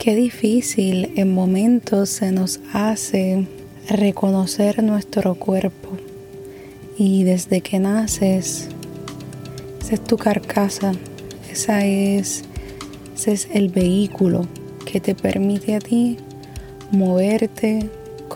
Qué 0.00 0.14
difícil 0.14 1.12
en 1.16 1.30
momentos 1.34 2.08
se 2.08 2.32
nos 2.32 2.58
hace 2.72 3.46
reconocer 3.86 4.82
nuestro 4.82 5.34
cuerpo 5.34 5.90
y 6.96 7.24
desde 7.24 7.60
que 7.60 7.78
naces, 7.80 8.68
esa 9.78 9.94
es 9.94 10.02
tu 10.02 10.16
carcasa, 10.16 10.92
esa 11.52 11.84
es, 11.84 12.44
ese 13.14 13.32
es 13.32 13.48
el 13.52 13.68
vehículo 13.68 14.46
que 14.90 15.00
te 15.00 15.14
permite 15.14 15.74
a 15.74 15.80
ti 15.80 16.16
moverte, 16.90 17.90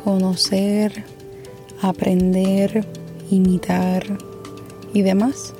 conocer, 0.04 1.02
aprender, 1.80 2.86
imitar 3.30 4.04
y 4.92 5.00
demás. 5.00 5.54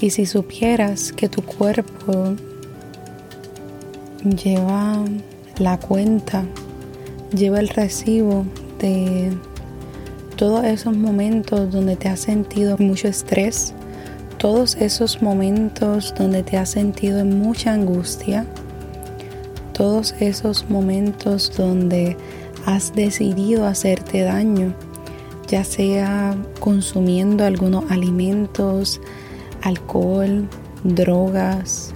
Y 0.00 0.10
si 0.10 0.26
supieras 0.26 1.12
que 1.12 1.28
tu 1.28 1.42
cuerpo 1.42 2.34
lleva 4.24 5.04
la 5.58 5.78
cuenta, 5.78 6.44
lleva 7.34 7.60
el 7.60 7.68
recibo 7.68 8.44
de 8.78 9.32
todos 10.36 10.64
esos 10.64 10.96
momentos 10.96 11.70
donde 11.72 11.96
te 11.96 12.08
has 12.08 12.20
sentido 12.20 12.76
mucho 12.78 13.08
estrés, 13.08 13.74
todos 14.38 14.76
esos 14.76 15.22
momentos 15.22 16.14
donde 16.16 16.42
te 16.42 16.56
has 16.56 16.70
sentido 16.70 17.20
en 17.20 17.38
mucha 17.38 17.72
angustia, 17.72 18.46
todos 19.72 20.14
esos 20.20 20.68
momentos 20.68 21.52
donde 21.56 22.16
has 22.66 22.94
decidido 22.94 23.66
hacerte 23.66 24.22
daño, 24.22 24.74
ya 25.48 25.64
sea 25.64 26.36
consumiendo 26.60 27.44
algunos 27.44 27.90
alimentos, 27.90 29.00
alcohol, 29.62 30.48
drogas, 30.84 31.94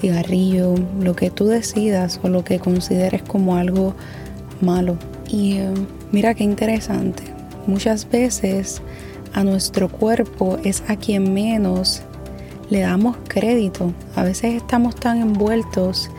cigarrillo, 0.00 0.74
lo 1.00 1.14
que 1.16 1.30
tú 1.30 1.46
decidas 1.46 2.20
o 2.22 2.28
lo 2.28 2.44
que 2.44 2.58
consideres 2.58 3.22
como 3.22 3.56
algo 3.56 3.94
malo. 4.60 4.96
Y 5.28 5.58
eh, 5.58 5.70
mira 6.12 6.34
qué 6.34 6.44
interesante, 6.44 7.24
muchas 7.66 8.08
veces 8.08 8.82
a 9.34 9.44
nuestro 9.44 9.88
cuerpo 9.88 10.58
es 10.64 10.82
a 10.88 10.96
quien 10.96 11.34
menos 11.34 12.02
le 12.70 12.80
damos 12.80 13.16
crédito. 13.28 13.92
A 14.14 14.22
veces 14.24 14.54
estamos 14.54 14.96
tan 14.96 15.20
envueltos 15.20 16.10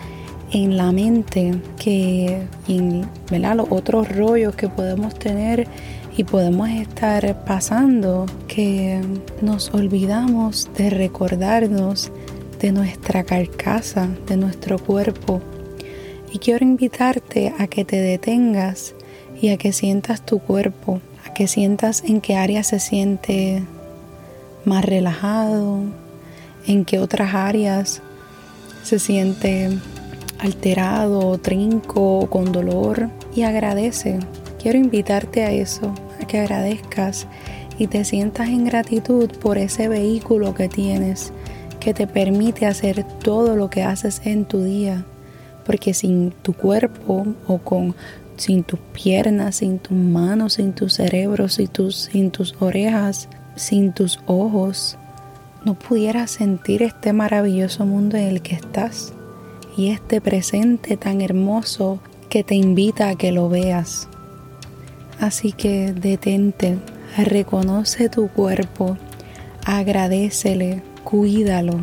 en 0.52 0.78
la 0.78 0.92
mente 0.92 1.60
que 1.78 2.48
en 2.68 3.10
los 3.32 3.68
otros 3.70 4.08
rollos 4.16 4.56
que 4.56 4.70
podemos 4.70 5.14
tener 5.16 5.68
y 6.16 6.24
podemos 6.24 6.70
estar 6.70 7.44
pasando 7.46 8.26
que 8.48 9.02
nos 9.42 9.74
olvidamos 9.74 10.70
de 10.78 10.90
recordarnos 10.90 12.12
de 12.60 12.72
nuestra 12.72 13.24
carcasa, 13.24 14.08
de 14.28 14.38
nuestro 14.38 14.80
cuerpo. 14.80 15.42
Y 16.32 16.40
quiero 16.40 16.66
invitarte 16.66 17.54
a 17.58 17.68
que 17.68 17.86
te 17.86 17.98
detengas 17.98 18.94
y 19.42 19.50
a 19.50 19.58
que 19.58 19.72
sientas 19.74 20.26
tu 20.26 20.40
cuerpo, 20.40 21.02
a 21.26 21.34
que 21.34 21.48
sientas 21.48 22.04
en 22.04 22.22
qué 22.22 22.36
área 22.36 22.64
se 22.64 22.80
siente 22.80 23.64
más 24.66 24.84
relajado, 24.84 25.82
en 26.66 26.86
qué 26.86 27.00
otras 27.00 27.34
áreas 27.34 28.02
se 28.84 29.00
siente 29.00 29.70
alterado, 30.40 31.38
trinco, 31.38 32.28
con 32.30 32.52
dolor 32.52 33.10
y 33.36 33.44
agradece. 33.44 34.20
Quiero 34.62 34.78
invitarte 34.78 35.44
a 35.44 35.52
eso, 35.52 35.94
a 36.22 36.26
que 36.26 36.40
agradezcas 36.40 37.28
y 37.78 37.88
te 37.88 38.04
sientas 38.04 38.50
en 38.50 38.66
gratitud 38.66 39.30
por 39.40 39.58
ese 39.58 39.88
vehículo 39.88 40.54
que 40.54 40.68
tienes 40.68 41.32
que 41.88 41.94
te 41.94 42.06
permite 42.06 42.66
hacer 42.66 43.06
todo 43.24 43.56
lo 43.56 43.70
que 43.70 43.82
haces 43.82 44.22
en 44.26 44.44
tu 44.44 44.62
día. 44.62 45.06
Porque 45.66 45.94
sin 45.94 46.32
tu 46.32 46.52
cuerpo 46.52 47.26
o 47.48 47.60
con 47.60 47.96
sin 48.36 48.64
tus 48.66 48.80
piernas, 48.92 49.56
sin 49.56 49.80
tus 49.80 49.98
manos, 49.98 50.56
sin 50.56 50.74
tu 50.74 50.90
cerebro, 50.90 51.48
sin 51.48 51.70
tus, 51.70 51.96
sin 51.96 52.30
tus 52.30 52.56
orejas, 52.60 53.30
sin 53.56 53.94
tus 53.94 54.20
ojos, 54.26 54.98
no 55.64 55.76
pudieras 55.76 56.30
sentir 56.30 56.84
este 56.84 57.14
maravilloso 57.14 57.86
mundo 57.86 58.18
en 58.18 58.24
el 58.24 58.42
que 58.42 58.56
estás 58.56 59.14
y 59.78 59.92
este 59.92 60.20
presente 60.20 60.98
tan 60.98 61.22
hermoso 61.22 62.02
que 62.28 62.44
te 62.44 62.56
invita 62.56 63.08
a 63.08 63.16
que 63.16 63.32
lo 63.32 63.48
veas. 63.48 64.10
Así 65.22 65.54
que 65.54 65.94
detente, 65.94 66.80
reconoce 67.16 68.10
tu 68.10 68.28
cuerpo, 68.28 68.98
agradecele, 69.64 70.84
cuídalo, 71.10 71.80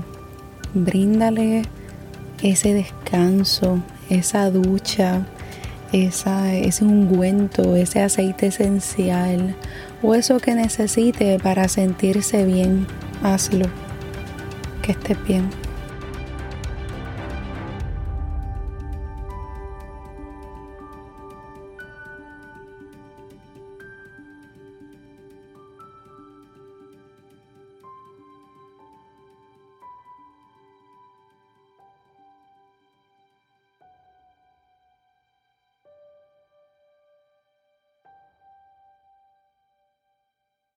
bríndale 0.74 1.62
ese 2.42 2.74
descanso, 2.74 3.80
esa 4.10 4.50
ducha, 4.50 5.26
ese 5.92 6.84
ungüento, 6.84 7.74
ese 7.74 8.02
aceite 8.02 8.48
esencial 8.48 9.56
o 10.02 10.14
eso 10.14 10.38
que 10.40 10.54
necesite 10.54 11.38
para 11.38 11.68
sentirse 11.68 12.44
bien. 12.44 12.86
Hazlo. 13.22 13.64
Que 14.82 14.92
estés 14.92 15.16
bien. 15.26 15.63